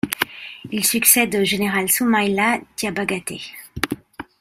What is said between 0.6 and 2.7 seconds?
Il succède au général Soumaïla